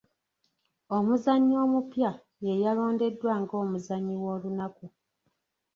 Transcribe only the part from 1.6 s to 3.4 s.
omupya yeyalondeddwa